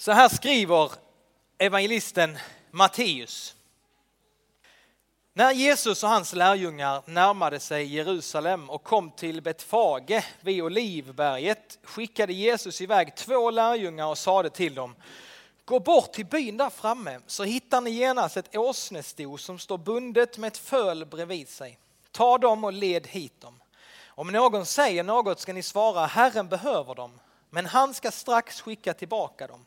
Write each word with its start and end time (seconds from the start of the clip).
Så 0.00 0.12
här 0.12 0.28
skriver 0.28 0.92
evangelisten 1.58 2.38
Matteus. 2.70 3.54
När 5.32 5.52
Jesus 5.52 6.02
och 6.02 6.08
hans 6.08 6.32
lärjungar 6.32 7.02
närmade 7.06 7.60
sig 7.60 7.94
Jerusalem 7.94 8.70
och 8.70 8.82
kom 8.82 9.10
till 9.10 9.42
Betfage 9.42 10.24
vid 10.40 10.62
Olivberget 10.62 11.78
skickade 11.82 12.32
Jesus 12.32 12.80
iväg 12.80 13.16
två 13.16 13.50
lärjungar 13.50 14.06
och 14.06 14.18
sade 14.18 14.50
till 14.50 14.74
dem 14.74 14.94
Gå 15.64 15.80
bort 15.80 16.12
till 16.12 16.26
byn 16.26 16.56
där 16.56 16.70
framme 16.70 17.20
så 17.26 17.44
hittar 17.44 17.80
ni 17.80 17.90
genast 17.90 18.36
ett 18.36 18.56
åsnesto 18.56 19.38
som 19.38 19.58
står 19.58 19.78
bundet 19.78 20.38
med 20.38 20.48
ett 20.48 20.58
föl 20.58 21.06
bredvid 21.06 21.48
sig. 21.48 21.78
Ta 22.10 22.38
dem 22.38 22.64
och 22.64 22.72
led 22.72 23.06
hit 23.06 23.40
dem. 23.40 23.60
Om 24.06 24.28
någon 24.28 24.66
säger 24.66 25.02
något 25.02 25.40
ska 25.40 25.52
ni 25.52 25.62
svara 25.62 26.06
Herren 26.06 26.48
behöver 26.48 26.94
dem, 26.94 27.20
men 27.50 27.66
han 27.66 27.94
ska 27.94 28.10
strax 28.10 28.60
skicka 28.60 28.94
tillbaka 28.94 29.46
dem. 29.46 29.64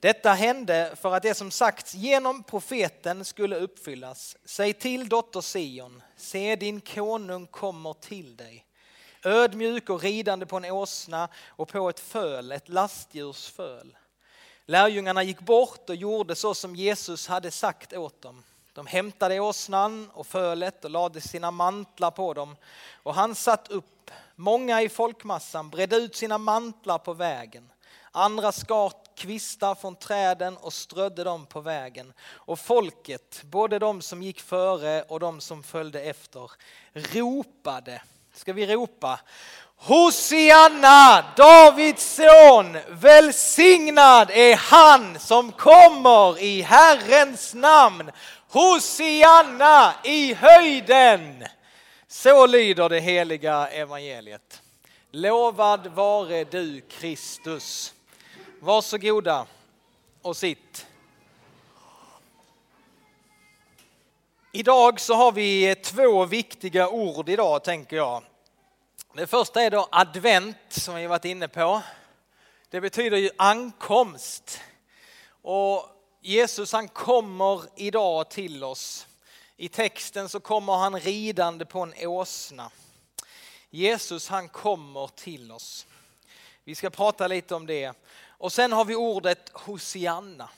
Detta 0.00 0.32
hände 0.32 0.92
för 0.96 1.14
att 1.14 1.22
det 1.22 1.34
som 1.34 1.50
sagts 1.50 1.94
genom 1.94 2.42
profeten 2.42 3.24
skulle 3.24 3.56
uppfyllas. 3.56 4.36
Säg 4.44 4.72
till 4.72 5.08
dotter 5.08 5.40
Sion, 5.40 6.02
se 6.16 6.56
din 6.56 6.80
konung 6.80 7.46
kommer 7.46 7.92
till 7.92 8.36
dig. 8.36 8.66
Ödmjuk 9.24 9.90
och 9.90 10.02
ridande 10.02 10.46
på 10.46 10.56
en 10.56 10.64
åsna 10.64 11.28
och 11.46 11.68
på 11.68 11.88
ett 11.88 12.00
föl, 12.00 12.52
ett 12.52 12.68
lastdjurs 12.68 13.48
föl. 13.48 13.96
Lärjungarna 14.66 15.22
gick 15.22 15.40
bort 15.40 15.90
och 15.90 15.96
gjorde 15.96 16.34
så 16.34 16.54
som 16.54 16.76
Jesus 16.76 17.28
hade 17.28 17.50
sagt 17.50 17.92
åt 17.92 18.22
dem. 18.22 18.42
De 18.72 18.86
hämtade 18.86 19.40
åsnan 19.40 20.10
och 20.14 20.26
fölet 20.26 20.84
och 20.84 20.90
lade 20.90 21.20
sina 21.20 21.50
mantlar 21.50 22.10
på 22.10 22.34
dem 22.34 22.56
och 23.02 23.14
han 23.14 23.34
satt 23.34 23.70
upp. 23.70 24.10
Många 24.34 24.82
i 24.82 24.88
folkmassan 24.88 25.70
bredde 25.70 25.96
ut 25.96 26.16
sina 26.16 26.38
mantlar 26.38 26.98
på 26.98 27.12
vägen. 27.12 27.72
Andra 28.12 28.52
skar 28.52 28.92
kvistar 29.16 29.74
från 29.74 29.96
träden 29.96 30.56
och 30.56 30.72
strödde 30.72 31.24
dem 31.24 31.46
på 31.46 31.60
vägen. 31.60 32.12
Och 32.28 32.58
folket, 32.58 33.42
både 33.44 33.78
de 33.78 34.02
som 34.02 34.22
gick 34.22 34.40
före 34.40 35.02
och 35.02 35.20
de 35.20 35.40
som 35.40 35.62
följde 35.62 36.00
efter, 36.00 36.50
ropade. 36.92 38.02
Ska 38.34 38.52
vi 38.52 38.66
ropa? 38.66 39.20
Hosianna, 39.76 41.24
Davids 41.36 42.14
son, 42.14 42.78
välsignad 42.88 44.30
är 44.30 44.56
han 44.56 45.18
som 45.18 45.52
kommer 45.52 46.38
i 46.38 46.62
Herrens 46.62 47.54
namn. 47.54 48.10
Hosianna 48.48 49.94
i 50.04 50.34
höjden. 50.34 51.44
Så 52.08 52.46
lyder 52.46 52.88
det 52.88 53.00
heliga 53.00 53.68
evangeliet. 53.68 54.62
Lovad 55.10 55.86
vare 55.86 56.44
du 56.44 56.80
Kristus. 56.80 57.92
Varsågoda 58.60 59.46
och 60.22 60.36
sitt. 60.36 60.86
Idag 64.52 65.00
så 65.00 65.14
har 65.14 65.32
vi 65.32 65.74
två 65.74 66.24
viktiga 66.24 66.88
ord 66.88 67.28
idag 67.28 67.64
tänker 67.64 67.96
jag. 67.96 68.24
Det 69.14 69.26
första 69.26 69.62
är 69.62 69.70
då 69.70 69.88
advent 69.92 70.56
som 70.68 70.94
vi 70.94 71.06
varit 71.06 71.24
inne 71.24 71.48
på. 71.48 71.82
Det 72.70 72.80
betyder 72.80 73.16
ju 73.16 73.30
ankomst. 73.38 74.60
Och 75.42 75.88
Jesus 76.20 76.72
han 76.72 76.88
kommer 76.88 77.62
idag 77.76 78.30
till 78.30 78.64
oss. 78.64 79.06
I 79.56 79.68
texten 79.68 80.28
så 80.28 80.40
kommer 80.40 80.76
han 80.76 81.00
ridande 81.00 81.64
på 81.64 81.80
en 81.80 81.94
åsna. 82.08 82.70
Jesus 83.70 84.28
han 84.28 84.48
kommer 84.48 85.06
till 85.06 85.52
oss. 85.52 85.86
Vi 86.64 86.74
ska 86.74 86.90
prata 86.90 87.26
lite 87.26 87.54
om 87.54 87.66
det. 87.66 87.92
Och 88.38 88.52
sen 88.52 88.72
har 88.72 88.84
vi 88.84 88.94
ordet 88.94 89.50
Hosianna. 89.52 90.50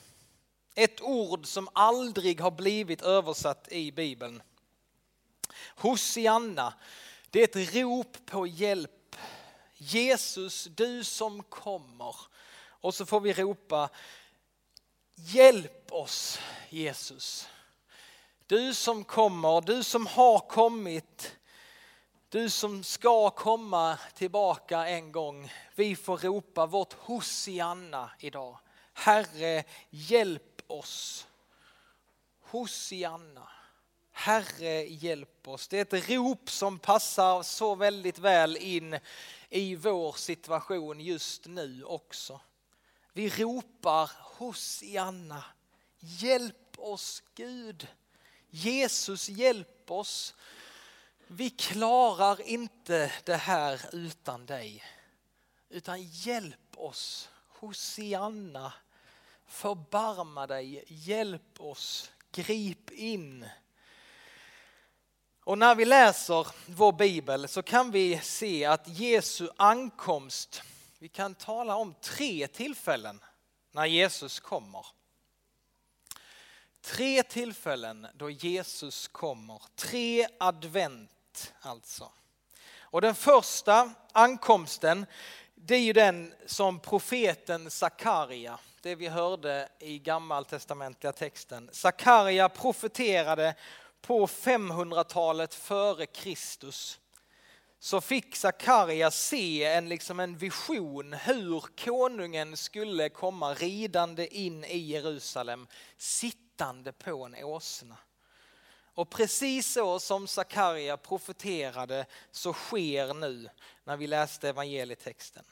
Ett 0.75 1.01
ord 1.01 1.45
som 1.45 1.69
aldrig 1.73 2.41
har 2.41 2.51
blivit 2.51 3.01
översatt 3.01 3.71
i 3.71 3.91
Bibeln. 3.91 4.41
Hosianna, 5.75 6.73
det 7.29 7.39
är 7.39 7.61
ett 7.61 7.75
rop 7.75 8.17
på 8.25 8.47
hjälp. 8.47 9.15
Jesus, 9.73 10.63
du 10.63 11.03
som 11.03 11.43
kommer. 11.43 12.15
Och 12.81 12.95
så 12.95 13.05
får 13.05 13.19
vi 13.19 13.33
ropa 13.33 13.89
Hjälp 15.21 15.91
oss 15.91 16.39
Jesus. 16.69 17.47
Du 18.47 18.73
som 18.73 19.03
kommer, 19.03 19.61
du 19.61 19.83
som 19.83 20.07
har 20.07 20.39
kommit, 20.39 21.35
du 22.31 22.49
som 22.49 22.83
ska 22.83 23.29
komma 23.29 23.97
tillbaka 24.13 24.87
en 24.87 25.11
gång. 25.11 25.51
Vi 25.75 25.95
får 25.95 26.17
ropa 26.17 26.65
vårt 26.65 26.93
Hosianna 26.93 28.11
idag. 28.19 28.57
Herre, 28.93 29.63
hjälp 29.89 30.61
oss. 30.67 31.27
Hosianna. 32.41 33.49
Herre, 34.11 34.85
hjälp 34.85 35.47
oss. 35.47 35.67
Det 35.67 35.93
är 35.93 35.97
ett 35.97 36.09
rop 36.09 36.51
som 36.51 36.79
passar 36.79 37.43
så 37.43 37.75
väldigt 37.75 38.19
väl 38.19 38.57
in 38.57 38.99
i 39.49 39.75
vår 39.75 40.11
situation 40.11 40.99
just 40.99 41.45
nu 41.45 41.83
också. 41.83 42.39
Vi 43.13 43.29
ropar 43.29 44.11
Hosianna. 44.19 45.43
Hjälp 45.99 46.75
oss 46.77 47.23
Gud. 47.35 47.87
Jesus 48.49 49.29
hjälp 49.29 49.91
oss. 49.91 50.35
Vi 51.31 51.49
klarar 51.49 52.41
inte 52.41 53.11
det 53.23 53.35
här 53.35 53.81
utan 53.91 54.45
dig. 54.45 54.83
Utan 55.69 56.03
hjälp 56.03 56.77
oss. 56.77 57.29
Hosianna. 57.47 58.73
Förbarma 59.45 60.47
dig. 60.47 60.83
Hjälp 60.87 61.61
oss. 61.61 62.11
Grip 62.31 62.91
in. 62.91 63.45
Och 65.43 65.57
när 65.57 65.75
vi 65.75 65.85
läser 65.85 66.47
vår 66.65 66.91
bibel 66.91 67.47
så 67.47 67.63
kan 67.63 67.91
vi 67.91 68.19
se 68.19 68.65
att 68.65 68.87
Jesu 68.87 69.49
ankomst, 69.57 70.61
vi 70.99 71.09
kan 71.09 71.35
tala 71.35 71.75
om 71.75 71.93
tre 72.01 72.47
tillfällen 72.47 73.23
när 73.71 73.85
Jesus 73.85 74.39
kommer. 74.39 74.85
Tre 76.81 77.23
tillfällen 77.23 78.07
då 78.13 78.29
Jesus 78.29 79.07
kommer, 79.07 79.61
tre 79.75 80.27
advent 80.39 81.11
alltså. 81.61 82.11
Och 82.91 83.01
den 83.01 83.15
första 83.15 83.91
ankomsten, 84.11 85.05
det 85.55 85.75
är 85.75 85.81
ju 85.81 85.93
den 85.93 86.33
som 86.45 86.79
profeten 86.79 87.71
Sakaria, 87.71 88.59
det 88.81 88.95
vi 88.95 89.07
hörde 89.07 89.69
i 89.79 89.99
gammaltestamentliga 89.99 91.13
texten. 91.13 91.69
Sakaria 91.71 92.49
profeterade 92.49 93.55
på 94.01 94.27
500-talet 94.27 95.53
före 95.53 96.05
Kristus 96.05 96.99
så 97.79 98.01
fick 98.01 98.35
Sakaria 98.35 99.11
se 99.11 99.63
en, 99.63 99.89
liksom 99.89 100.19
en 100.19 100.37
vision 100.37 101.13
hur 101.13 101.63
konungen 101.85 102.57
skulle 102.57 103.09
komma 103.09 103.53
ridande 103.53 104.27
in 104.27 104.63
i 104.63 104.77
Jerusalem 104.77 105.67
sittande 105.97 106.91
på 106.91 107.25
en 107.25 107.43
åsna. 107.43 107.97
Och 108.99 109.09
precis 109.09 109.71
så 109.73 109.99
som 109.99 110.27
Sakaria 110.27 110.97
profeterade 110.97 112.05
så 112.31 112.53
sker 112.53 113.13
nu 113.13 113.49
när 113.83 113.97
vi 113.97 114.07
läste 114.07 114.49
evangelietexten. 114.49 115.43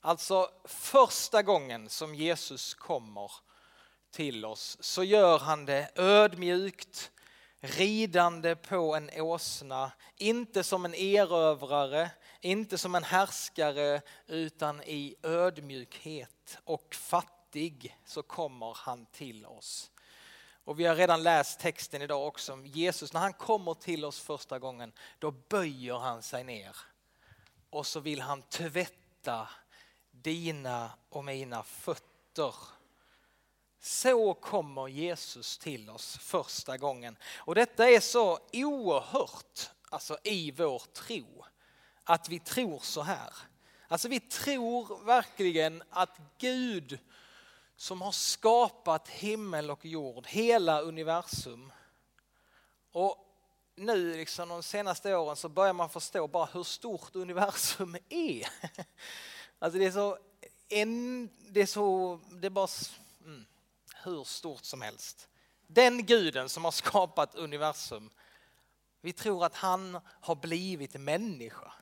Alltså 0.00 0.50
första 0.64 1.42
gången 1.42 1.88
som 1.88 2.14
Jesus 2.14 2.74
kommer 2.74 3.32
till 4.10 4.44
oss 4.44 4.76
så 4.80 5.04
gör 5.04 5.38
han 5.38 5.64
det 5.64 5.90
ödmjukt, 5.94 7.10
ridande 7.60 8.56
på 8.56 8.94
en 8.94 9.10
åsna, 9.20 9.92
inte 10.16 10.62
som 10.62 10.84
en 10.84 10.94
erövrare, 10.94 12.10
inte 12.40 12.78
som 12.78 12.94
en 12.94 13.04
härskare 13.04 14.00
utan 14.26 14.82
i 14.82 15.16
ödmjukhet 15.22 16.58
och 16.64 16.94
fattig 16.94 17.96
så 18.04 18.22
kommer 18.22 18.74
han 18.76 19.06
till 19.06 19.46
oss. 19.46 19.89
Och 20.70 20.80
vi 20.80 20.84
har 20.84 20.96
redan 20.96 21.22
läst 21.22 21.60
texten 21.60 22.02
idag 22.02 22.26
också 22.26 22.52
om 22.52 22.66
Jesus, 22.66 23.12
när 23.12 23.20
han 23.20 23.32
kommer 23.32 23.74
till 23.74 24.04
oss 24.04 24.20
första 24.20 24.58
gången, 24.58 24.92
då 25.18 25.30
böjer 25.30 25.98
han 25.98 26.22
sig 26.22 26.44
ner 26.44 26.76
och 27.70 27.86
så 27.86 28.00
vill 28.00 28.20
han 28.20 28.42
tvätta 28.42 29.48
dina 30.10 30.90
och 31.08 31.24
mina 31.24 31.62
fötter 31.62 32.54
så 33.80 34.34
kommer 34.34 34.88
Jesus 34.88 35.58
till 35.58 35.90
oss 35.90 36.16
första 36.16 36.76
gången. 36.76 37.16
Och 37.36 37.54
detta 37.54 37.90
är 37.90 38.00
så 38.00 38.38
oerhört 38.52 39.70
alltså, 39.88 40.18
i 40.24 40.50
vår 40.50 40.82
tro, 40.92 41.44
att 42.04 42.28
vi 42.28 42.38
tror 42.38 42.78
så 42.78 43.02
här. 43.02 43.34
Alltså 43.88 44.08
vi 44.08 44.20
tror 44.20 45.04
verkligen 45.04 45.82
att 45.90 46.18
Gud 46.38 46.98
som 47.80 48.02
har 48.02 48.12
skapat 48.12 49.08
himmel 49.08 49.70
och 49.70 49.86
jord, 49.86 50.26
hela 50.26 50.80
universum. 50.80 51.72
Och 52.92 53.16
nu 53.74 54.16
liksom 54.16 54.48
de 54.48 54.62
senaste 54.62 55.16
åren 55.16 55.36
så 55.36 55.48
börjar 55.48 55.72
man 55.72 55.88
förstå 55.88 56.28
bara 56.28 56.44
hur 56.44 56.62
stort 56.62 57.16
universum 57.16 57.96
är. 58.08 58.48
Alltså 59.58 59.78
det 59.78 59.86
är 59.86 59.90
så 59.90 60.18
en, 60.68 61.28
det 61.48 61.60
är 61.60 61.66
så, 61.66 62.20
det 62.30 62.46
är 62.46 62.50
bara 62.50 62.68
mm, 63.24 63.46
hur 64.04 64.24
stort 64.24 64.64
som 64.64 64.82
helst. 64.82 65.28
Den 65.66 66.06
guden 66.06 66.48
som 66.48 66.64
har 66.64 66.72
skapat 66.72 67.34
universum, 67.34 68.10
vi 69.00 69.12
tror 69.12 69.44
att 69.44 69.54
han 69.54 70.00
har 70.04 70.34
blivit 70.34 70.94
människa. 70.94 71.72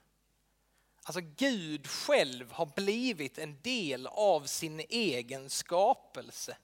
Alltså 1.08 1.20
Gud 1.36 1.86
själv 1.86 2.52
har 2.52 2.66
blivit 2.66 3.38
en 3.38 3.60
del 3.62 4.06
av 4.06 4.46
sin 4.46 4.80
egen 4.88 5.50
skapelse. 5.50 6.56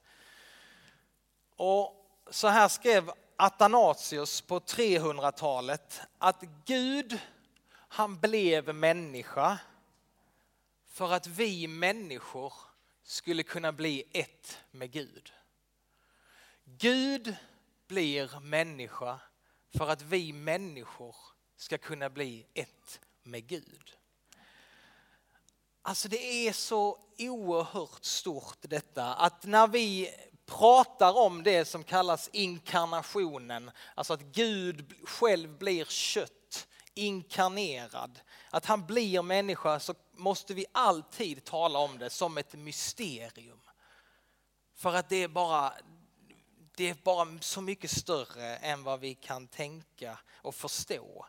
Och 1.55 2.09
så 2.29 2.47
här 2.47 2.67
skrev 2.67 3.11
Athanasius 3.35 4.41
på 4.41 4.59
300-talet 4.59 6.01
att 6.17 6.43
Gud, 6.65 7.19
han 7.71 8.19
blev 8.19 8.75
människa 8.75 9.59
för 10.87 11.11
att 11.11 11.27
vi 11.27 11.67
människor 11.67 12.53
skulle 13.03 13.43
kunna 13.43 13.71
bli 13.71 14.03
ett 14.11 14.59
med 14.71 14.91
Gud. 14.91 15.33
Gud 16.63 17.35
blir 17.87 18.39
människa 18.39 19.19
för 19.77 19.87
att 19.87 20.01
vi 20.01 20.33
människor 20.33 21.15
ska 21.55 21.77
kunna 21.77 22.09
bli 22.09 22.45
ett 22.53 22.99
med 23.23 23.47
Gud. 23.47 23.97
Alltså 25.87 26.07
det 26.07 26.47
är 26.47 26.53
så 26.53 26.99
oerhört 27.17 28.05
stort 28.05 28.57
detta 28.61 29.13
att 29.13 29.45
när 29.45 29.67
vi 29.67 30.13
pratar 30.45 31.17
om 31.17 31.43
det 31.43 31.65
som 31.65 31.83
kallas 31.83 32.29
inkarnationen, 32.33 33.71
alltså 33.95 34.13
att 34.13 34.21
Gud 34.21 34.93
själv 35.07 35.57
blir 35.57 35.85
kött, 35.85 36.67
inkarnerad, 36.93 38.19
att 38.49 38.65
han 38.65 38.85
blir 38.85 39.21
människa 39.21 39.79
så 39.79 39.95
måste 40.13 40.53
vi 40.53 40.65
alltid 40.71 41.43
tala 41.43 41.79
om 41.79 41.97
det 41.97 42.09
som 42.09 42.37
ett 42.37 42.53
mysterium. 42.53 43.61
För 44.75 44.93
att 44.93 45.09
det 45.09 45.23
är 45.23 45.27
bara, 45.27 45.73
det 46.75 46.89
är 46.89 46.95
bara 47.03 47.27
så 47.41 47.61
mycket 47.61 47.91
större 47.91 48.57
än 48.57 48.83
vad 48.83 48.99
vi 48.99 49.15
kan 49.15 49.47
tänka 49.47 50.19
och 50.35 50.55
förstå. 50.55 51.25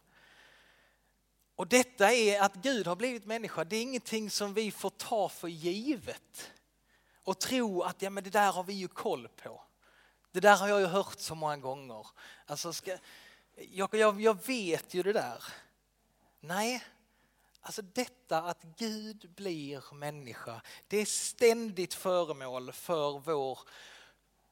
Och 1.57 1.67
detta 1.67 2.13
är 2.13 2.41
att 2.41 2.55
Gud 2.55 2.87
har 2.87 2.97
blivit 2.97 3.25
människa, 3.25 3.65
det 3.65 3.77
är 3.77 3.83
ingenting 3.83 4.31
som 4.31 4.55
vi 4.55 4.71
får 4.71 4.91
ta 4.91 5.29
för 5.29 5.49
givet 5.49 6.53
och 7.23 7.39
tro 7.39 7.83
att 7.83 8.03
ja, 8.03 8.11
men 8.11 8.25
det 8.25 8.31
där 8.31 8.53
har 8.53 8.65
vi 8.65 8.73
ju 8.73 8.89
koll 8.89 9.29
på. 9.29 9.63
Det 10.33 10.41
där 10.41 10.57
har 10.57 10.69
jag 10.69 10.81
ju 10.81 10.87
hört 10.87 11.21
så 11.21 11.35
många 11.35 11.57
gånger. 11.57 12.07
Alltså 12.47 12.73
ska, 12.73 12.99
jag, 13.71 13.95
jag, 13.95 14.21
jag 14.21 14.47
vet 14.47 14.95
ju 14.95 15.03
det 15.03 15.13
där. 15.13 15.45
Nej, 16.41 16.85
alltså 17.61 17.83
detta 17.83 18.43
att 18.43 18.63
Gud 18.63 19.31
blir 19.37 19.95
människa, 19.95 20.63
det 20.89 20.97
är 20.97 21.07
ständigt 21.07 21.95
föremål 21.95 22.73
för 22.73 23.19
vår 23.19 23.59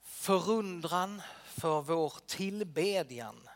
förundran, 0.02 1.22
för 1.46 1.80
vår 1.80 2.12
tillbedjan. 2.26 3.48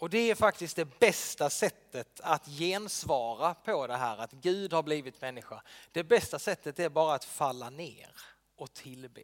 Och 0.00 0.10
det 0.10 0.30
är 0.30 0.34
faktiskt 0.34 0.76
det 0.76 0.98
bästa 0.98 1.50
sättet 1.50 2.20
att 2.20 2.46
gensvara 2.46 3.54
på 3.54 3.86
det 3.86 3.96
här 3.96 4.18
att 4.18 4.32
Gud 4.32 4.72
har 4.72 4.82
blivit 4.82 5.20
människa. 5.20 5.62
Det 5.92 6.04
bästa 6.04 6.38
sättet 6.38 6.78
är 6.78 6.88
bara 6.88 7.14
att 7.14 7.24
falla 7.24 7.70
ner 7.70 8.10
och 8.56 8.72
tillbe. 8.72 9.22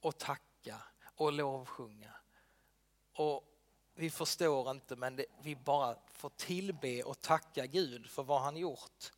Och 0.00 0.18
tacka 0.18 0.76
och 1.16 1.32
lovsjunga. 1.32 2.12
Och 3.12 3.44
vi 3.94 4.10
förstår 4.10 4.70
inte 4.70 4.96
men 4.96 5.16
det, 5.16 5.26
vi 5.42 5.56
bara 5.56 5.96
får 6.12 6.30
tillbe 6.30 7.02
och 7.02 7.20
tacka 7.20 7.66
Gud 7.66 8.10
för 8.10 8.22
vad 8.22 8.40
han 8.40 8.56
gjort. 8.56 9.12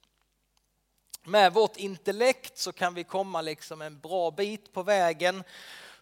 Med 1.23 1.53
vårt 1.53 1.77
intellekt 1.77 2.59
så 2.59 2.73
kan 2.73 2.95
vi 2.95 3.05
komma 3.05 3.41
liksom 3.41 3.83
en 3.83 4.01
bra 4.01 4.31
bit 4.31 4.73
på 4.73 4.83
vägen 4.83 5.45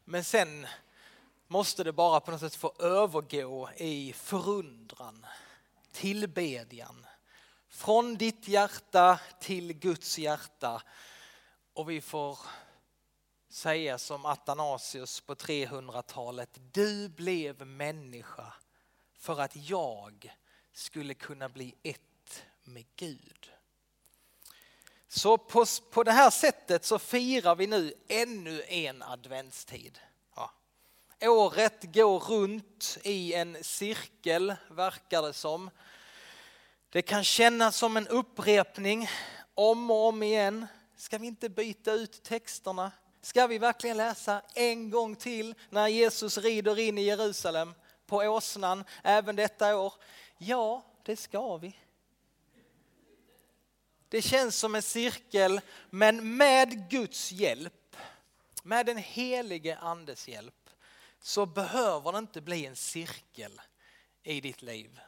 men 0.04 0.24
sen 0.24 0.66
måste 1.52 1.84
det 1.84 1.92
bara 1.92 2.20
på 2.20 2.30
något 2.30 2.40
sätt 2.40 2.54
få 2.54 2.72
övergå 2.78 3.70
i 3.76 4.12
förundran, 4.12 5.26
tillbedjan. 5.92 7.06
Från 7.68 8.14
ditt 8.14 8.48
hjärta 8.48 9.20
till 9.40 9.72
Guds 9.72 10.18
hjärta. 10.18 10.82
Och 11.72 11.90
vi 11.90 12.00
får 12.00 12.38
säga 13.48 13.98
som 13.98 14.24
Athanasius 14.26 15.20
på 15.20 15.34
300-talet, 15.34 16.58
du 16.72 17.08
blev 17.08 17.66
människa 17.66 18.52
för 19.18 19.40
att 19.40 19.56
jag 19.56 20.36
skulle 20.72 21.14
kunna 21.14 21.48
bli 21.48 21.74
ett 21.82 22.44
med 22.62 22.84
Gud. 22.96 23.50
Så 25.08 25.38
på, 25.38 25.64
på 25.90 26.02
det 26.02 26.12
här 26.12 26.30
sättet 26.30 26.84
så 26.84 26.98
firar 26.98 27.54
vi 27.54 27.66
nu 27.66 27.94
ännu 28.08 28.62
en 28.68 29.02
adventstid. 29.02 29.98
Året 31.22 31.94
går 31.94 32.18
runt 32.18 32.98
i 33.02 33.34
en 33.34 33.64
cirkel, 33.64 34.54
verkar 34.70 35.22
det 35.22 35.32
som. 35.32 35.70
Det 36.90 37.02
kan 37.02 37.24
kännas 37.24 37.76
som 37.76 37.96
en 37.96 38.08
upprepning 38.08 39.08
om 39.54 39.90
och 39.90 40.08
om 40.08 40.22
igen. 40.22 40.66
Ska 40.96 41.18
vi 41.18 41.26
inte 41.26 41.48
byta 41.48 41.92
ut 41.92 42.22
texterna? 42.22 42.92
Ska 43.20 43.46
vi 43.46 43.58
verkligen 43.58 43.96
läsa 43.96 44.42
en 44.54 44.90
gång 44.90 45.16
till 45.16 45.54
när 45.70 45.88
Jesus 45.88 46.38
rider 46.38 46.78
in 46.78 46.98
i 46.98 47.02
Jerusalem 47.02 47.74
på 48.06 48.16
åsnan 48.16 48.84
även 49.02 49.36
detta 49.36 49.76
år? 49.76 49.94
Ja, 50.38 50.82
det 51.02 51.16
ska 51.16 51.56
vi. 51.56 51.76
Det 54.08 54.22
känns 54.22 54.56
som 54.56 54.74
en 54.74 54.82
cirkel, 54.82 55.60
men 55.90 56.36
med 56.36 56.90
Guds 56.90 57.32
hjälp, 57.32 57.96
med 58.62 58.86
den 58.86 58.96
helige 58.96 59.76
andes 59.76 60.28
hjälp, 60.28 60.61
så 61.22 61.46
behöver 61.46 62.12
det 62.12 62.18
inte 62.18 62.40
bli 62.40 62.66
en 62.66 62.76
cirkel 62.76 63.60
i 64.22 64.40
ditt 64.40 64.62
liv. 64.62 65.00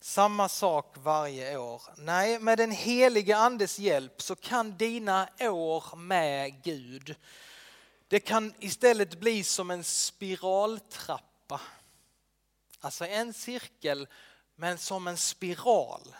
Samma 0.00 0.48
sak 0.48 0.94
varje 0.96 1.56
år. 1.56 1.82
Nej, 1.96 2.38
med 2.38 2.58
den 2.58 2.70
helige 2.70 3.36
andes 3.36 3.78
hjälp 3.78 4.22
så 4.22 4.36
kan 4.36 4.76
dina 4.76 5.28
år 5.40 5.96
med 5.96 6.62
Gud, 6.62 7.16
det 8.08 8.20
kan 8.20 8.54
istället 8.58 9.20
bli 9.20 9.44
som 9.44 9.70
en 9.70 9.84
spiraltrappa. 9.84 11.60
Alltså 12.80 13.06
en 13.06 13.32
cirkel 13.32 14.08
men 14.54 14.78
som 14.78 15.06
en 15.06 15.16
spiral. 15.16 16.16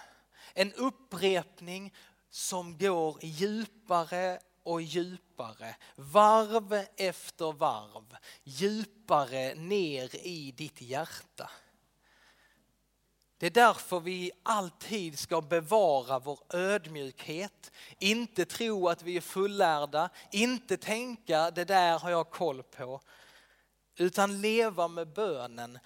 En 0.54 0.72
upprepning 0.72 1.94
som 2.30 2.78
går 2.78 3.18
djupare 3.22 4.40
och 4.68 4.82
djupare, 4.82 5.76
varv 5.96 6.86
efter 6.96 7.52
varv, 7.52 8.16
djupare 8.42 9.54
ner 9.54 10.26
i 10.26 10.52
ditt 10.52 10.80
hjärta. 10.80 11.50
Det 13.38 13.46
är 13.46 13.50
därför 13.50 14.00
vi 14.00 14.30
alltid 14.42 15.18
ska 15.18 15.40
bevara 15.40 16.18
vår 16.18 16.40
ödmjukhet, 16.50 17.72
inte 17.98 18.44
tro 18.44 18.88
att 18.88 19.02
vi 19.02 19.16
är 19.16 19.20
fullärda, 19.20 20.10
inte 20.30 20.76
tänka 20.76 21.50
det 21.50 21.64
där 21.64 21.98
har 21.98 22.10
jag 22.10 22.30
koll 22.30 22.62
på, 22.62 23.00
utan 23.96 24.40
leva 24.40 24.88
med 24.88 25.08
bönen. 25.08 25.78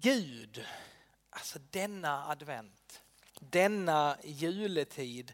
Gud, 0.00 0.64
alltså 1.30 1.58
denna 1.70 2.28
advent, 2.28 3.02
denna 3.40 4.16
juletid, 4.24 5.32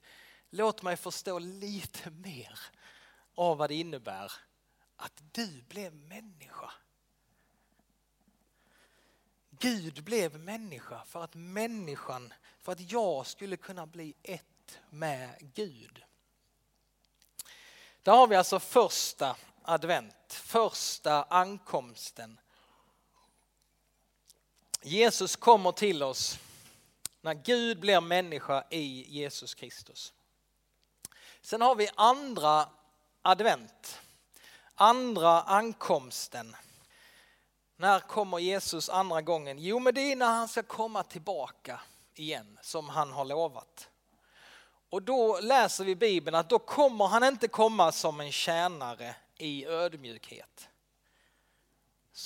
låt 0.50 0.82
mig 0.82 0.96
förstå 0.96 1.38
lite 1.38 2.10
mer 2.10 2.60
av 3.34 3.58
vad 3.58 3.70
det 3.70 3.74
innebär 3.74 4.32
att 4.96 5.22
du 5.32 5.62
blev 5.62 5.94
människa. 5.94 6.72
Gud 9.50 10.04
blev 10.04 10.38
människa 10.38 11.04
för 11.04 11.24
att 11.24 11.34
människan, 11.34 12.32
för 12.58 12.72
att 12.72 12.92
jag 12.92 13.26
skulle 13.26 13.56
kunna 13.56 13.86
bli 13.86 14.14
ett 14.22 14.78
med 14.90 15.52
Gud. 15.54 16.04
Där 18.02 18.12
har 18.12 18.26
vi 18.26 18.36
alltså 18.36 18.60
första 18.60 19.36
advent, 19.62 20.32
första 20.32 21.22
ankomsten. 21.22 22.40
Jesus 24.82 25.36
kommer 25.36 25.72
till 25.72 26.02
oss 26.02 26.38
när 27.20 27.34
Gud 27.34 27.80
blir 27.80 28.00
människa 28.00 28.64
i 28.70 29.18
Jesus 29.18 29.54
Kristus. 29.54 30.12
Sen 31.50 31.62
har 31.62 31.74
vi 31.74 31.88
andra 31.94 32.68
advent, 33.22 34.00
andra 34.74 35.42
ankomsten. 35.42 36.56
När 37.76 38.00
kommer 38.00 38.38
Jesus 38.38 38.88
andra 38.88 39.22
gången? 39.22 39.58
Jo, 39.58 39.78
men 39.78 39.94
det 39.94 40.00
är 40.00 40.16
när 40.16 40.26
han 40.26 40.48
ska 40.48 40.62
komma 40.62 41.02
tillbaka 41.02 41.80
igen 42.14 42.58
som 42.62 42.88
han 42.88 43.12
har 43.12 43.24
lovat. 43.24 43.88
Och 44.90 45.02
då 45.02 45.40
läser 45.40 45.84
vi 45.84 45.96
Bibeln 45.96 46.34
att 46.34 46.48
då 46.48 46.58
kommer 46.58 47.06
han 47.06 47.24
inte 47.24 47.48
komma 47.48 47.92
som 47.92 48.20
en 48.20 48.32
tjänare 48.32 49.14
i 49.36 49.66
ödmjukhet 49.66 50.68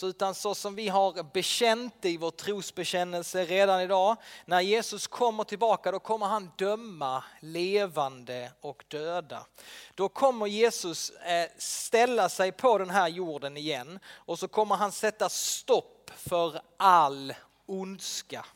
utan 0.02 0.34
så 0.34 0.54
som 0.54 0.74
vi 0.74 0.88
har 0.88 1.32
bekänt 1.32 2.04
i 2.04 2.16
vår 2.16 2.30
trosbekännelse 2.30 3.44
redan 3.44 3.80
idag. 3.80 4.16
När 4.44 4.60
Jesus 4.60 5.06
kommer 5.06 5.44
tillbaka 5.44 5.92
då 5.92 5.98
kommer 5.98 6.26
han 6.26 6.50
döma 6.56 7.24
levande 7.40 8.52
och 8.60 8.84
döda. 8.88 9.46
Då 9.94 10.08
kommer 10.08 10.46
Jesus 10.46 11.10
eh, 11.10 11.50
ställa 11.58 12.28
sig 12.28 12.52
på 12.52 12.78
den 12.78 12.90
här 12.90 13.08
jorden 13.08 13.56
igen 13.56 13.98
och 14.06 14.38
så 14.38 14.48
kommer 14.48 14.74
han 14.74 14.92
sätta 14.92 15.28
stopp 15.28 16.10
för 16.16 16.60
all 16.76 17.34
ondska. 17.66 18.46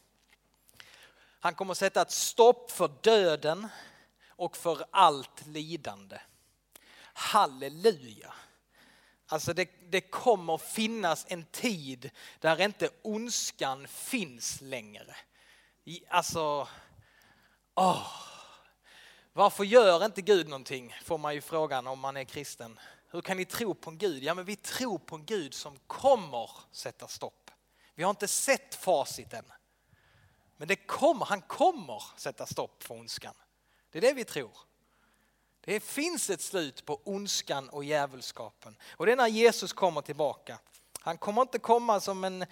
Han 1.41 1.55
kommer 1.55 1.75
sätta 1.75 2.03
ett 2.03 2.11
stopp 2.11 2.71
för 2.71 2.91
döden 3.01 3.69
och 4.29 4.57
för 4.57 4.85
allt 4.91 5.47
lidande. 5.47 6.19
Halleluja! 7.13 8.35
Alltså 9.31 9.53
det, 9.53 9.69
det 9.91 10.01
kommer 10.01 10.59
finnas 10.59 11.27
en 11.29 11.45
tid 11.45 12.11
där 12.39 12.61
inte 12.61 12.91
ondskan 13.03 13.89
finns 13.89 14.61
längre. 14.61 15.17
Alltså, 16.09 16.69
åh. 17.75 18.13
Varför 19.33 19.65
gör 19.65 20.05
inte 20.05 20.23
Gud 20.23 20.49
någonting? 20.49 20.95
Får 21.05 21.19
man 21.19 21.35
ju 21.35 21.41
frågan 21.41 21.87
om 21.87 21.99
man 21.99 22.17
är 22.17 22.25
kristen. 22.25 22.79
Hur 23.11 23.21
kan 23.21 23.37
ni 23.37 23.45
tro 23.45 23.75
på 23.75 23.91
en 23.91 23.99
Gud? 23.99 24.23
Ja, 24.23 24.35
men 24.35 24.45
vi 24.45 24.57
tror 24.57 24.99
på 24.99 25.17
en 25.17 25.25
Gud 25.25 25.55
som 25.55 25.79
kommer 25.87 26.51
sätta 26.73 27.09
stopp. 27.09 27.51
Vi 27.95 28.03
har 28.03 28.11
inte 28.11 28.29
sett 28.29 28.75
facit 28.75 29.33
än. 29.33 29.53
Men 30.57 30.69
det 30.69 30.77
kommer, 30.77 31.25
han 31.27 31.43
kommer 31.43 32.03
sätta 32.17 32.47
stopp 32.47 32.83
för 32.83 32.95
ondskan. 32.95 33.35
Det 33.91 33.99
är 33.99 34.03
det 34.03 34.13
vi 34.13 34.25
tror. 34.25 34.68
Det 35.69 35.81
finns 35.81 36.31
ett 36.31 36.41
slut 36.41 36.85
på 36.85 37.01
ondskan 37.05 37.69
och 37.69 37.85
djävulskapen. 37.85 38.77
Och 38.91 39.07
det 39.07 39.13
är 39.13 39.17
när 39.17 39.27
Jesus 39.27 39.73
kommer 39.73 40.01
tillbaka. 40.01 40.59
Han 41.01 41.19
kommer 41.19 41.43
inte 41.43 41.59
komma 41.59 42.01
som 42.01 42.25
en 42.25 42.47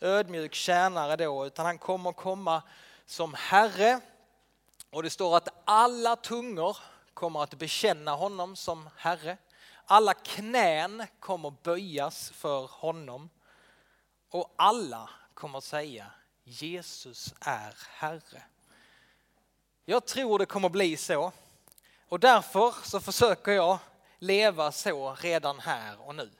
ödmjuk 0.00 0.54
tjänare 0.54 1.16
då, 1.16 1.46
utan 1.46 1.66
han 1.66 1.78
kommer 1.78 2.12
komma 2.12 2.62
som 3.06 3.34
Herre. 3.34 4.00
Och 4.90 5.02
det 5.02 5.10
står 5.10 5.36
att 5.36 5.48
alla 5.64 6.16
tungor 6.16 6.76
kommer 7.14 7.42
att 7.42 7.54
bekänna 7.54 8.14
honom 8.14 8.56
som 8.56 8.88
Herre. 8.96 9.36
Alla 9.84 10.14
knän 10.14 11.06
kommer 11.20 11.54
böjas 11.62 12.30
för 12.30 12.66
honom. 12.66 13.30
Och 14.28 14.54
alla 14.56 15.10
kommer 15.34 15.60
säga 15.60 16.06
Jesus 16.44 17.34
är 17.40 17.74
Herre. 17.88 18.42
Jag 19.84 20.06
tror 20.06 20.38
det 20.38 20.46
kommer 20.46 20.68
bli 20.68 20.96
så 20.96 21.32
och 22.10 22.20
därför 22.20 22.74
så 22.84 23.00
försöker 23.00 23.52
jag 23.52 23.78
leva 24.18 24.72
så 24.72 25.14
redan 25.14 25.60
här 25.60 26.00
och 26.00 26.14
nu. 26.14 26.30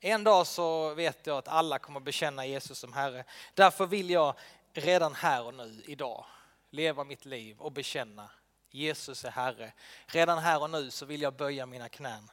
En 0.00 0.24
dag 0.24 0.46
så 0.46 0.94
vet 0.94 1.26
jag 1.26 1.38
att 1.38 1.48
alla 1.48 1.78
kommer 1.78 2.00
bekänna 2.00 2.46
Jesus 2.46 2.78
som 2.78 2.92
Herre. 2.92 3.24
Därför 3.54 3.86
vill 3.86 4.10
jag 4.10 4.34
redan 4.72 5.14
här 5.14 5.44
och 5.44 5.54
nu, 5.54 5.82
idag, 5.86 6.24
leva 6.70 7.04
mitt 7.04 7.24
liv 7.24 7.60
och 7.60 7.72
bekänna 7.72 8.30
Jesus 8.70 9.24
är 9.24 9.30
Herre. 9.30 9.72
Redan 10.06 10.38
här 10.38 10.62
och 10.62 10.70
nu 10.70 10.90
så 10.90 11.06
vill 11.06 11.22
jag 11.22 11.34
böja 11.34 11.66
mina 11.66 11.88
knän. 11.88 12.30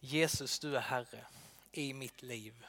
Jesus, 0.00 0.58
du 0.58 0.76
är 0.76 0.80
Herre 0.80 1.26
i 1.72 1.94
mitt 1.94 2.22
liv. 2.22 2.66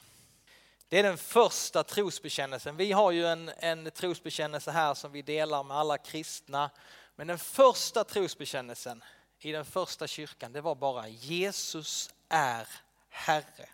Det 0.89 0.99
är 0.99 1.03
den 1.03 1.17
första 1.17 1.83
trosbekännelsen. 1.83 2.77
Vi 2.77 2.91
har 2.91 3.11
ju 3.11 3.27
en, 3.27 3.51
en 3.57 3.91
trosbekännelse 3.91 4.71
här 4.71 4.93
som 4.93 5.11
vi 5.11 5.21
delar 5.21 5.63
med 5.63 5.77
alla 5.77 5.97
kristna 5.97 6.69
men 7.15 7.27
den 7.27 7.39
första 7.39 8.03
trosbekännelsen 8.03 9.03
i 9.39 9.51
den 9.51 9.65
första 9.65 10.07
kyrkan, 10.07 10.53
det 10.53 10.61
var 10.61 10.75
bara 10.75 11.07
Jesus 11.07 12.09
är 12.29 12.67
Herre. 13.09 13.69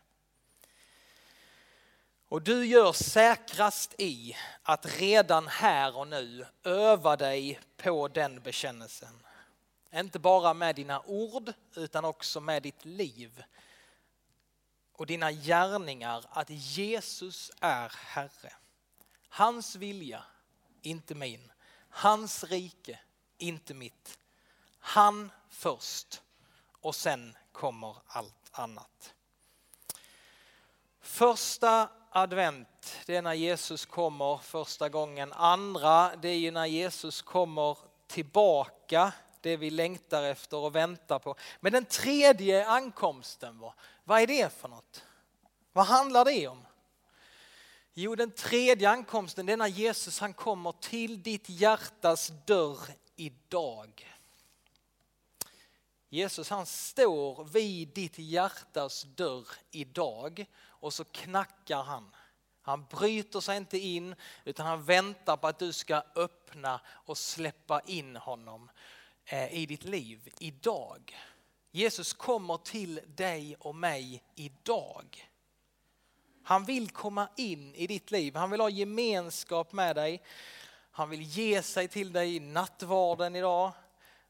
Och 2.27 2.41
du 2.41 2.65
gör 2.65 2.93
säkrast 2.93 3.95
i 3.97 4.37
att 4.63 4.99
redan 4.99 5.47
här 5.47 5.97
och 5.97 6.07
nu 6.07 6.45
öva 6.63 7.17
dig 7.17 7.59
på 7.77 8.07
den 8.07 8.41
bekännelsen. 8.41 9.25
Inte 9.93 10.19
bara 10.19 10.53
med 10.53 10.75
dina 10.75 11.01
ord 11.01 11.53
utan 11.75 12.05
också 12.05 12.39
med 12.39 12.63
ditt 12.63 12.85
liv 12.85 13.43
och 14.93 15.05
dina 15.05 15.31
gärningar 15.31 16.25
att 16.29 16.49
Jesus 16.49 17.51
är 17.59 17.91
Herre. 17.95 18.53
Hans 19.29 19.75
vilja, 19.75 20.23
inte 20.81 21.15
min. 21.15 21.51
Hans 21.89 22.43
rike, 22.43 22.99
inte 23.41 23.73
mitt. 23.73 24.17
Han 24.79 25.31
först 25.49 26.21
och 26.81 26.95
sen 26.95 27.37
kommer 27.51 27.95
allt 28.07 28.49
annat. 28.51 29.13
Första 31.01 31.89
advent, 32.09 32.97
det 33.05 33.15
är 33.15 33.21
när 33.21 33.33
Jesus 33.33 33.85
kommer 33.85 34.37
första 34.37 34.89
gången. 34.89 35.33
Andra, 35.33 36.15
det 36.15 36.29
är 36.29 36.37
ju 36.37 36.51
när 36.51 36.65
Jesus 36.65 37.21
kommer 37.21 37.77
tillbaka, 38.07 39.13
det 39.41 39.57
vi 39.57 39.69
längtar 39.69 40.23
efter 40.23 40.57
och 40.57 40.75
väntar 40.75 41.19
på. 41.19 41.35
Men 41.59 41.71
den 41.71 41.85
tredje 41.85 42.67
ankomsten, 42.67 43.59
vad 44.03 44.21
är 44.21 44.27
det 44.27 44.53
för 44.53 44.67
något? 44.67 45.03
Vad 45.73 45.85
handlar 45.85 46.25
det 46.25 46.47
om? 46.47 46.65
Jo, 47.93 48.15
den 48.15 48.31
tredje 48.31 48.89
ankomsten 48.89 49.45
det 49.45 49.53
är 49.53 49.57
när 49.57 49.67
Jesus 49.67 50.19
han 50.19 50.33
kommer 50.33 50.71
till 50.71 51.23
ditt 51.23 51.49
hjärtas 51.49 52.31
dörr 52.45 52.79
idag. 53.21 54.07
Jesus 56.09 56.49
han 56.49 56.65
står 56.65 57.43
vid 57.43 57.87
ditt 57.87 58.19
hjärtas 58.19 59.03
dörr 59.15 59.47
idag 59.71 60.45
och 60.63 60.93
så 60.93 61.03
knackar 61.03 61.83
han. 61.83 62.15
Han 62.61 62.85
bryter 62.85 63.39
sig 63.39 63.57
inte 63.57 63.77
in 63.77 64.15
utan 64.45 64.65
han 64.65 64.83
väntar 64.83 65.37
på 65.37 65.47
att 65.47 65.59
du 65.59 65.73
ska 65.73 66.03
öppna 66.15 66.81
och 66.87 67.17
släppa 67.17 67.81
in 67.81 68.15
honom 68.15 68.69
eh, 69.25 69.53
i 69.53 69.65
ditt 69.65 69.83
liv 69.83 70.29
idag. 70.39 71.17
Jesus 71.71 72.13
kommer 72.13 72.57
till 72.57 73.01
dig 73.07 73.55
och 73.59 73.75
mig 73.75 74.23
idag. 74.35 75.31
Han 76.43 76.65
vill 76.65 76.89
komma 76.89 77.27
in 77.37 77.75
i 77.75 77.87
ditt 77.87 78.11
liv, 78.11 78.35
han 78.35 78.51
vill 78.51 78.61
ha 78.61 78.69
gemenskap 78.69 79.73
med 79.73 79.95
dig. 79.95 80.21
Han 80.91 81.09
vill 81.09 81.21
ge 81.21 81.63
sig 81.63 81.87
till 81.87 82.13
dig 82.13 82.35
i 82.35 82.39
nattvarden 82.39 83.35
idag. 83.35 83.71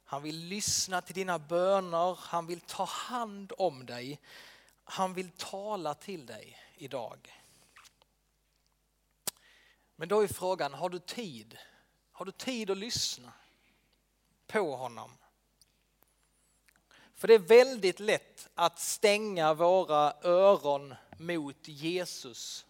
Han 0.03 0.24
vill 0.24 0.38
lyssna 0.38 1.01
till 1.01 1.15
dina 1.15 1.39
böner. 1.39 2.20
Han 2.22 2.48
vill 2.48 2.62
ta 2.62 2.84
hand 2.84 3.53
om 3.58 3.86
dig. 3.86 4.20
Han 4.84 5.13
vill 5.13 5.32
tala 5.32 5.94
till 5.94 6.25
dig 6.25 6.58
idag. 6.75 7.44
Men 9.96 10.08
då 10.08 10.22
är 10.24 10.27
frågan, 10.27 10.74
har 10.74 10.89
du 10.89 11.00
tid? 11.00 11.58
Har 12.12 12.25
du 12.25 12.32
tid 12.32 12.70
att 12.70 12.77
lyssna 12.77 13.34
på 14.48 14.75
honom? 14.75 15.12
För 17.15 17.27
det 17.27 17.34
är 17.34 17.39
väldigt 17.39 18.00
lätt 18.00 18.50
att 18.56 18.80
stänga 18.80 19.53
våra 19.53 20.13
öron 20.22 20.96
mot 21.18 21.68
Jesus 21.68 22.65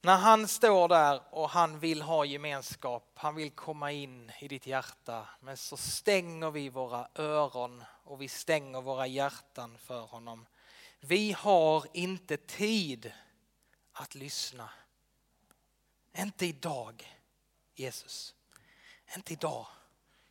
när 0.00 0.16
han 0.16 0.48
står 0.48 0.88
där 0.88 1.22
och 1.30 1.50
han 1.50 1.78
vill 1.78 2.02
ha 2.02 2.24
gemenskap, 2.24 3.12
han 3.14 3.34
vill 3.34 3.50
komma 3.50 3.92
in 3.92 4.32
i 4.40 4.48
ditt 4.48 4.66
hjärta, 4.66 5.28
men 5.40 5.56
så 5.56 5.76
stänger 5.76 6.50
vi 6.50 6.68
våra 6.68 7.08
öron 7.14 7.84
och 8.04 8.22
vi 8.22 8.28
stänger 8.28 8.80
våra 8.80 9.06
hjärtan 9.06 9.78
för 9.78 10.00
honom. 10.00 10.46
Vi 11.00 11.32
har 11.32 11.86
inte 11.92 12.36
tid 12.36 13.12
att 13.92 14.14
lyssna. 14.14 14.70
Inte 16.16 16.46
idag, 16.46 17.18
Jesus. 17.74 18.34
Inte 19.16 19.32
idag. 19.32 19.66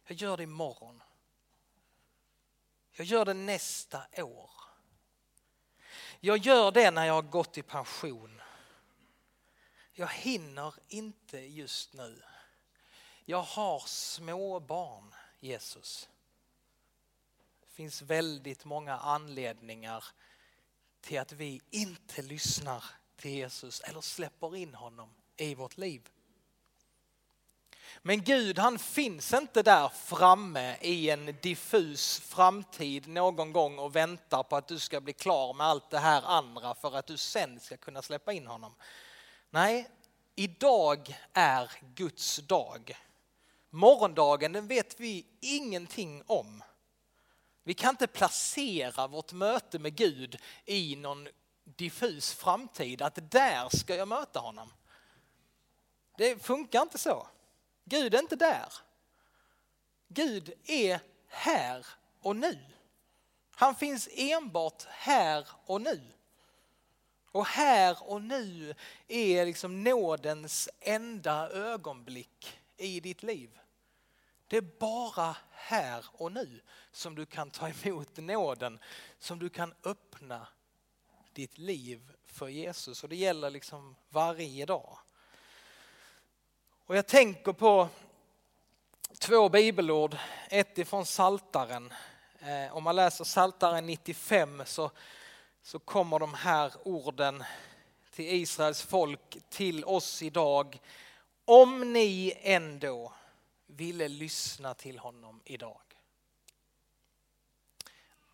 Jag 0.06 0.18
gör 0.18 0.38
det 0.38 0.44
imorgon. 0.44 1.04
Jag 2.92 3.06
gör 3.06 3.26
det 3.26 3.34
nästa 3.34 4.02
år. 4.18 4.50
Jag 6.20 6.38
gör 6.38 6.72
det 6.72 6.92
när 6.92 7.06
jag 7.06 7.14
har 7.14 7.22
gått 7.22 7.58
i 7.58 7.62
pension 7.62 8.42
jag 10.00 10.08
hinner 10.08 10.74
inte 10.88 11.38
just 11.40 11.94
nu. 11.94 12.22
Jag 13.26 13.42
har 13.42 13.80
små 13.86 14.60
barn, 14.60 15.16
Jesus. 15.40 16.10
Det 17.62 17.70
finns 17.72 18.02
väldigt 18.02 18.66
många 18.66 18.98
anledningar 18.98 20.04
till 21.02 21.20
att 21.20 21.32
vi 21.32 21.62
inte 21.70 22.22
lyssnar 22.22 22.84
till 23.16 23.32
Jesus 23.32 23.80
eller 23.80 24.02
släpper 24.02 24.56
in 24.56 24.74
honom 24.74 25.10
i 25.38 25.56
vårt 25.56 25.78
liv. 25.78 26.10
Men 28.02 28.24
Gud 28.24 28.60
han 28.60 28.80
finns 28.80 29.34
inte 29.34 29.64
där 29.64 29.90
framme 29.90 30.78
i 30.82 31.10
en 31.10 31.38
diffus 31.42 32.20
framtid 32.20 33.08
någon 33.08 33.52
gång 33.52 33.80
och 33.80 33.96
väntar 33.96 34.44
på 34.44 34.56
att 34.56 34.68
du 34.68 34.80
ska 34.80 35.02
bli 35.02 35.14
klar 35.14 35.54
med 35.54 35.68
allt 35.68 35.90
det 35.90 36.00
här 36.00 36.22
andra 36.26 36.76
för 36.76 36.96
att 36.96 37.08
du 37.08 37.18
sen 37.18 37.60
ska 37.60 37.78
kunna 37.78 38.02
släppa 38.02 38.34
in 38.34 38.48
honom. 38.48 38.76
Nej, 39.50 39.90
idag 40.36 41.18
är 41.34 41.72
Guds 41.96 42.38
dag. 42.38 42.98
Morgondagen 43.70 44.52
den 44.52 44.68
vet 44.68 45.00
vi 45.00 45.26
ingenting 45.40 46.24
om. 46.28 46.64
Vi 47.64 47.74
kan 47.74 47.90
inte 47.90 48.08
placera 48.08 49.08
vårt 49.08 49.34
möte 49.34 49.80
med 49.80 49.96
Gud 49.96 50.40
i 50.66 50.96
någon 50.96 51.28
diffus 51.64 52.34
framtid, 52.34 53.02
att 53.02 53.32
där 53.32 53.78
ska 53.78 53.96
jag 53.96 54.08
möta 54.08 54.40
honom. 54.40 54.74
Det 56.18 56.44
funkar 56.44 56.82
inte 56.82 56.98
så. 56.98 57.28
Gud 57.86 58.14
är 58.14 58.20
inte 58.20 58.36
där. 58.36 58.74
Gud 60.08 60.54
är 60.66 61.00
här 61.28 61.86
och 62.22 62.36
nu. 62.36 62.60
Han 63.56 63.76
finns 63.76 64.10
enbart 64.12 64.84
här 64.88 65.48
och 65.66 65.82
nu. 65.82 66.17
Och 67.38 67.46
här 67.46 67.98
och 68.02 68.22
nu 68.22 68.74
är 69.08 69.46
liksom 69.46 69.84
nådens 69.84 70.70
enda 70.80 71.50
ögonblick 71.50 72.60
i 72.78 73.00
ditt 73.00 73.24
liv. 73.24 73.60
Det 74.48 74.58
är 74.58 74.66
bara 74.80 75.36
här 75.52 76.06
och 76.12 76.32
nu 76.32 76.62
som 76.92 77.16
du 77.16 77.26
kan 77.26 77.50
ta 77.50 77.70
emot 77.70 78.18
nåden, 78.18 78.80
som 79.20 79.40
du 79.40 79.50
kan 79.50 79.74
öppna 79.84 80.48
ditt 81.34 81.58
liv 81.58 82.12
för 82.26 82.48
Jesus. 82.48 83.04
Och 83.04 83.10
det 83.10 83.16
gäller 83.16 83.50
liksom 83.50 83.96
varje 84.10 84.66
dag. 84.66 84.98
Och 86.86 86.98
jag 86.98 87.08
tänker 87.08 87.54
på 87.54 87.90
två 89.20 89.50
bibelord, 89.50 90.18
ett 90.50 90.78
ifrån 90.78 91.06
Saltaren. 91.06 91.94
Eh, 92.40 92.76
om 92.76 92.84
man 92.84 92.96
läser 92.96 93.24
Saltaren 93.24 93.86
95 93.86 94.64
så, 94.66 94.92
så 95.68 95.80
kommer 95.80 96.20
de 96.20 96.34
här 96.34 96.74
orden 96.84 97.44
till 98.12 98.26
Israels 98.26 98.82
folk, 98.82 99.38
till 99.50 99.86
oss 99.86 100.22
idag. 100.22 100.82
Om 101.46 101.94
ni 101.94 102.40
ändå 102.42 103.14
ville 103.66 104.08
lyssna 104.08 104.74
till 104.74 105.00
honom 105.00 105.42
idag. 105.46 105.82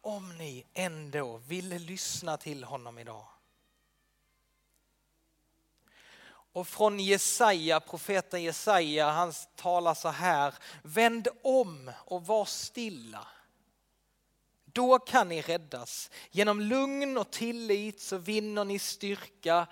Om 0.01 0.37
ni 0.37 0.65
ändå 0.73 1.37
ville 1.37 1.79
lyssna 1.79 2.37
till 2.37 2.63
honom 2.63 2.99
idag. 2.99 3.25
Och 6.29 6.67
från 6.67 6.99
Jesaja, 6.99 7.79
profeten 7.79 8.43
Jesaja, 8.43 9.09
han 9.09 9.33
talar 9.55 9.93
så 9.93 10.09
här. 10.09 10.53
Vänd 10.83 11.27
om 11.43 11.91
och 12.05 12.25
var 12.25 12.45
stilla. 12.45 13.27
Då 14.73 14.99
kan 14.99 15.29
ni 15.29 15.41
räddas. 15.41 16.11
Genom 16.31 16.61
lugn 16.61 17.17
och 17.17 17.31
tillit 17.31 18.01
så 18.01 18.17
vinner 18.17 18.65
ni 18.65 18.79
styrka. 18.79 19.67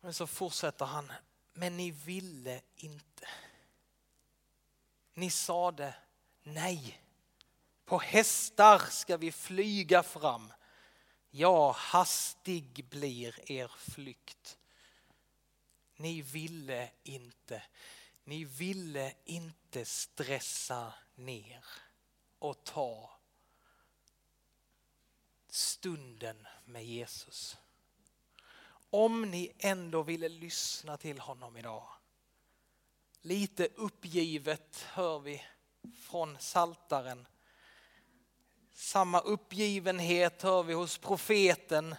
Men 0.00 0.14
så 0.14 0.26
fortsätter 0.26 0.84
han. 0.84 1.12
Men 1.52 1.76
ni 1.76 1.90
ville 1.90 2.60
inte. 2.76 3.28
Ni 5.14 5.30
sade 5.30 5.94
nej. 6.42 7.00
På 7.84 7.98
hästar 7.98 8.78
ska 8.78 9.16
vi 9.16 9.32
flyga 9.32 10.02
fram. 10.02 10.52
Ja, 11.30 11.70
hastig 11.70 12.84
blir 12.90 13.52
er 13.52 13.70
flykt. 13.78 14.58
Ni 15.96 16.22
ville 16.22 16.90
inte, 17.02 17.62
ni 18.24 18.44
ville 18.44 19.12
inte 19.24 19.84
stressa 19.84 20.92
ner 21.14 21.64
och 22.38 22.64
ta 22.64 23.15
stunden 25.48 26.46
med 26.64 26.84
Jesus. 26.84 27.56
Om 28.90 29.22
ni 29.22 29.52
ändå 29.58 30.02
ville 30.02 30.28
lyssna 30.28 30.96
till 30.96 31.18
honom 31.18 31.56
idag. 31.56 31.88
Lite 33.20 33.68
uppgivet 33.76 34.86
hör 34.88 35.18
vi 35.18 35.42
från 35.98 36.38
saltaren. 36.40 37.26
Samma 38.72 39.20
uppgivenhet 39.20 40.42
hör 40.42 40.62
vi 40.62 40.74
hos 40.74 40.98
profeten 40.98 41.94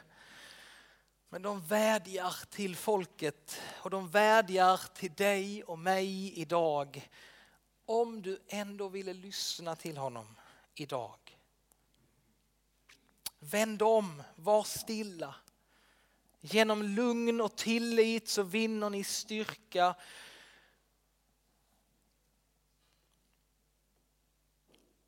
men 1.30 1.42
de 1.42 1.62
vädjar 1.62 2.36
till 2.50 2.76
folket 2.76 3.62
och 3.82 3.90
de 3.90 4.10
vädjar 4.10 4.82
till 4.94 5.14
dig 5.14 5.64
och 5.64 5.80
mig 5.80 6.40
idag. 6.40 7.10
Om 7.86 8.22
du 8.22 8.40
ändå 8.48 8.88
ville 8.88 9.14
lyssna 9.14 9.76
till 9.76 9.98
honom 9.98 10.36
idag. 10.76 11.27
Vänd 13.40 13.82
om, 13.82 14.24
var 14.36 14.64
stilla. 14.64 15.36
Genom 16.42 16.84
lugn 16.84 17.42
och 17.42 17.56
tillit 17.56 18.30
så 18.30 18.44
vinner 18.44 18.90
ni 18.90 19.04
styrka. 19.04 19.96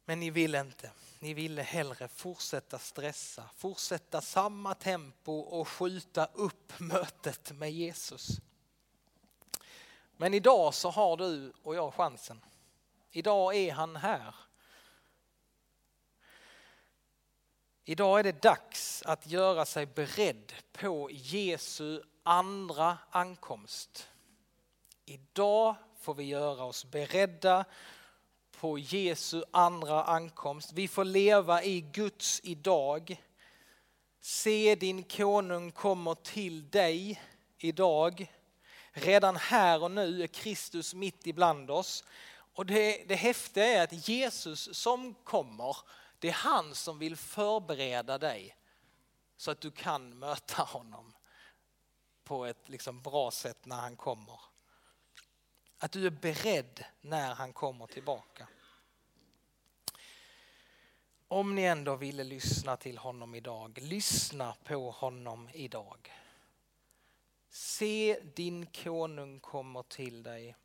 Men 0.05 0.19
ni 0.19 0.29
vill 0.29 0.55
inte 0.55 0.91
ni 1.19 1.33
ville 1.33 1.61
hellre 1.61 2.07
fortsätta 2.07 2.79
stressa, 2.79 3.49
fortsätta 3.55 4.21
samma 4.21 4.73
tempo 4.73 5.39
och 5.39 5.67
skjuta 5.67 6.25
upp 6.33 6.79
mötet 6.79 7.51
med 7.51 7.71
Jesus. 7.71 8.27
Men 10.17 10.33
idag 10.33 10.73
så 10.73 10.89
har 10.89 11.17
du 11.17 11.53
och 11.63 11.75
jag 11.75 11.93
chansen. 11.93 12.41
Idag 13.11 13.55
är 13.55 13.73
han 13.73 13.95
här. 13.95 14.35
Idag 17.89 18.19
är 18.19 18.23
det 18.23 18.41
dags 18.41 19.03
att 19.05 19.27
göra 19.27 19.65
sig 19.65 19.85
beredd 19.85 20.53
på 20.71 21.09
Jesu 21.11 22.01
andra 22.23 22.97
ankomst. 23.09 24.07
Idag 25.05 25.75
får 26.01 26.13
vi 26.13 26.23
göra 26.23 26.63
oss 26.63 26.85
beredda 26.85 27.65
på 28.59 28.79
Jesu 28.79 29.43
andra 29.51 30.03
ankomst. 30.03 30.71
Vi 30.73 30.87
får 30.87 31.05
leva 31.05 31.63
i 31.63 31.81
Guds 31.81 32.41
idag. 32.43 33.23
Se 34.21 34.75
din 34.75 35.03
konung 35.03 35.71
kommer 35.71 36.15
till 36.15 36.69
dig 36.69 37.21
idag. 37.57 38.33
Redan 38.91 39.35
här 39.35 39.83
och 39.83 39.91
nu 39.91 40.23
är 40.23 40.27
Kristus 40.27 40.93
mitt 40.93 41.27
ibland 41.27 41.71
oss. 41.71 42.03
Och 42.53 42.65
det, 42.65 43.03
det 43.07 43.15
häftiga 43.15 43.65
är 43.65 43.83
att 43.83 44.07
Jesus 44.07 44.77
som 44.77 45.13
kommer, 45.23 45.77
det 46.19 46.27
är 46.27 46.33
han 46.33 46.75
som 46.75 46.99
vill 46.99 47.15
förbereda 47.15 48.17
dig 48.17 48.55
så 49.37 49.51
att 49.51 49.61
du 49.61 49.71
kan 49.71 50.19
möta 50.19 50.63
honom 50.63 51.13
på 52.23 52.45
ett 52.45 52.69
liksom 52.69 53.01
bra 53.01 53.31
sätt 53.31 53.65
när 53.65 53.75
han 53.75 53.95
kommer. 53.95 54.39
Att 55.77 55.91
du 55.91 56.05
är 56.05 56.09
beredd 56.09 56.85
när 57.01 57.35
han 57.35 57.53
kommer 57.53 57.87
tillbaka. 57.87 58.47
Om 61.27 61.55
ni 61.55 61.63
ändå 61.63 61.95
ville 61.95 62.23
lyssna 62.23 62.77
till 62.77 62.97
honom 62.97 63.35
idag, 63.35 63.79
lyssna 63.81 64.55
på 64.63 64.91
honom 64.91 65.49
idag. 65.53 66.13
Se 67.49 68.19
din 68.35 68.65
konung 68.65 69.39
kommer 69.39 69.83
till 69.83 70.23
dig. 70.23 70.55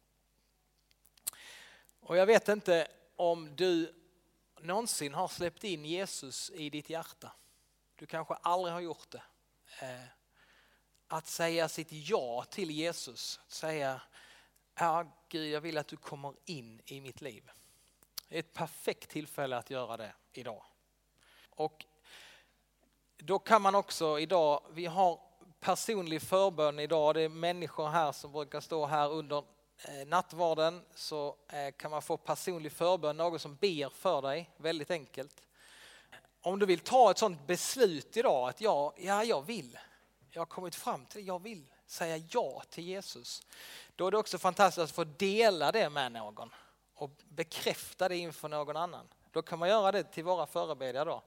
Och 2.01 2.17
jag 2.17 2.27
vet 2.27 2.49
inte 2.49 2.89
om 3.17 3.57
du 3.57 4.04
någonsin 4.61 5.15
har 5.15 5.29
släppt 5.29 5.65
in 5.65 5.85
Jesus 5.85 6.51
i 6.55 6.71
ditt 6.71 6.91
hjärta. 6.91 7.33
Du 7.97 8.07
kanske 8.07 8.35
aldrig 8.35 8.73
har 8.73 8.81
gjort 8.81 9.11
det. 9.11 9.23
Eh, 9.81 10.09
att 11.09 11.27
säga 11.27 11.69
sitt 11.69 11.93
ja 11.93 12.45
till 12.51 12.71
Jesus, 12.71 13.41
att 13.47 13.53
säga 13.53 14.01
ja 14.75 15.07
Gud 15.29 15.51
jag 15.51 15.61
vill 15.61 15.79
att 15.79 15.89
du 15.89 15.97
kommer 15.97 16.35
in 16.45 16.81
i 16.85 17.01
mitt 17.01 17.21
liv. 17.21 17.51
Det 18.29 18.35
är 18.35 18.41
ett 18.41 18.53
perfekt 18.53 19.11
tillfälle 19.11 19.57
att 19.57 19.71
göra 19.71 19.97
det 19.97 20.15
idag. 20.33 20.65
Och 21.51 21.85
då 23.17 23.39
kan 23.39 23.63
man 23.63 23.75
också 23.75 24.21
idag, 24.21 24.67
vi 24.73 24.87
har 24.87 25.21
personlig 25.61 26.23
förbön 26.23 26.79
idag, 26.79 27.15
det 27.15 27.21
är 27.21 27.29
människor 27.29 27.89
här 27.89 28.13
som 28.13 28.33
brukar 28.33 28.61
stå 28.61 28.87
här 28.87 29.13
under 29.13 29.45
Eh, 29.79 30.07
nattvarden 30.07 30.83
så 30.95 31.37
eh, 31.49 31.71
kan 31.77 31.91
man 31.91 32.03
få 32.03 32.17
personlig 32.17 32.73
förbön, 32.73 33.17
någon 33.17 33.39
som 33.39 33.57
ber 33.57 33.89
för 33.89 34.23
dig, 34.23 34.51
väldigt 34.57 34.91
enkelt. 34.91 35.43
Om 36.41 36.59
du 36.59 36.67
vill 36.67 36.81
ta 36.81 37.11
ett 37.11 37.19
sådant 37.19 37.47
beslut 37.47 38.17
idag 38.17 38.49
att 38.49 38.61
ja, 38.61 38.95
ja 38.99 39.25
jag 39.25 39.43
vill, 39.43 39.79
jag 40.31 40.41
har 40.41 40.47
kommit 40.47 40.75
fram 40.75 41.07
till 41.07 41.21
det, 41.21 41.27
jag 41.27 41.43
vill 41.43 41.67
säga 41.87 42.25
ja 42.31 42.63
till 42.71 42.85
Jesus. 42.85 43.43
Då 43.97 44.07
är 44.07 44.11
det 44.11 44.19
också 44.19 44.39
fantastiskt 44.39 44.85
att 44.85 44.91
få 44.91 45.05
dela 45.05 45.73
det 45.73 45.91
med 45.91 46.13
någon 46.13 46.51
och 46.95 47.11
bekräfta 47.29 48.09
det 48.09 48.17
inför 48.17 48.49
någon 48.49 48.77
annan. 48.77 49.09
Då 49.31 49.43
kan 49.43 49.59
man 49.59 49.69
göra 49.69 49.93
det 49.93 50.03
till 50.03 50.25
våra 50.25 50.47
förebedjare 50.47 51.05
då. 51.05 51.23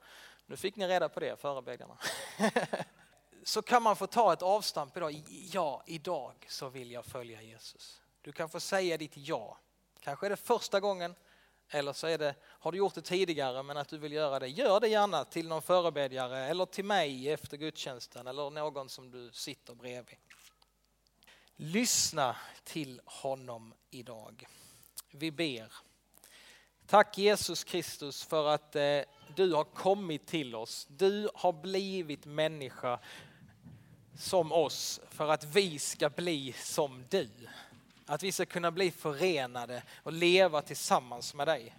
Nu 0.46 0.56
fick 0.56 0.76
ni 0.76 0.88
reda 0.88 1.08
på 1.08 1.20
det, 1.20 1.40
förebedjarna. 1.40 1.98
så 3.44 3.62
kan 3.62 3.82
man 3.82 3.96
få 3.96 4.06
ta 4.06 4.32
ett 4.32 4.42
avstamp 4.42 4.96
idag. 4.96 5.22
Ja, 5.52 5.82
idag 5.86 6.46
så 6.48 6.68
vill 6.68 6.90
jag 6.90 7.04
följa 7.04 7.42
Jesus. 7.42 8.00
Du 8.28 8.32
kan 8.32 8.48
få 8.48 8.60
säga 8.60 8.96
ditt 8.96 9.16
ja. 9.16 9.58
Kanske 10.00 10.26
är 10.26 10.30
det 10.30 10.36
första 10.36 10.80
gången 10.80 11.14
eller 11.68 11.92
så 11.92 12.06
är 12.06 12.18
det, 12.18 12.34
har 12.44 12.72
du 12.72 12.78
gjort 12.78 12.94
det 12.94 13.02
tidigare 13.02 13.62
men 13.62 13.76
att 13.76 13.88
du 13.88 13.98
vill 13.98 14.12
göra 14.12 14.38
det. 14.38 14.48
Gör 14.48 14.80
det 14.80 14.88
gärna 14.88 15.24
till 15.24 15.48
någon 15.48 15.62
förebedjare 15.62 16.38
eller 16.38 16.66
till 16.66 16.84
mig 16.84 17.30
efter 17.30 17.56
gudstjänsten 17.56 18.26
eller 18.26 18.50
någon 18.50 18.88
som 18.88 19.10
du 19.10 19.30
sitter 19.32 19.74
bredvid. 19.74 20.16
Lyssna 21.56 22.36
till 22.64 23.00
honom 23.04 23.74
idag. 23.90 24.46
Vi 25.10 25.30
ber. 25.30 25.72
Tack 26.86 27.18
Jesus 27.18 27.64
Kristus 27.64 28.24
för 28.24 28.48
att 28.48 28.76
eh, 28.76 29.00
du 29.36 29.54
har 29.54 29.64
kommit 29.64 30.26
till 30.26 30.54
oss. 30.54 30.86
Du 30.90 31.30
har 31.34 31.52
blivit 31.52 32.24
människa 32.24 32.98
som 34.18 34.52
oss 34.52 35.00
för 35.08 35.28
att 35.28 35.44
vi 35.44 35.78
ska 35.78 36.10
bli 36.10 36.52
som 36.52 37.04
du. 37.08 37.30
Att 38.08 38.22
vi 38.22 38.32
ska 38.32 38.46
kunna 38.46 38.70
bli 38.70 38.90
förenade 38.90 39.82
och 40.02 40.12
leva 40.12 40.62
tillsammans 40.62 41.34
med 41.34 41.48
dig. 41.48 41.76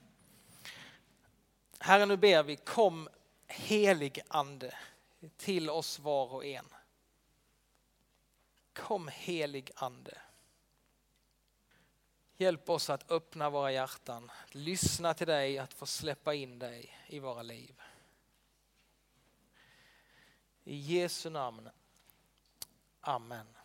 Herre, 1.79 2.05
nu 2.05 2.17
ber 2.17 2.43
vi, 2.43 2.55
kom 2.55 3.09
helig 3.47 4.21
ande 4.27 4.77
till 5.37 5.69
oss 5.69 5.99
var 5.99 6.33
och 6.33 6.45
en. 6.45 6.65
Kom 8.73 9.07
helig 9.07 9.71
ande. 9.75 10.17
Hjälp 12.37 12.69
oss 12.69 12.89
att 12.89 13.11
öppna 13.11 13.49
våra 13.49 13.71
hjärtan, 13.71 14.31
lyssna 14.51 15.13
till 15.13 15.27
dig, 15.27 15.57
att 15.57 15.73
få 15.73 15.85
släppa 15.85 16.33
in 16.33 16.59
dig 16.59 16.97
i 17.07 17.19
våra 17.19 17.41
liv. 17.41 17.81
I 20.63 20.75
Jesu 20.75 21.29
namn. 21.29 21.69
Amen. 23.01 23.58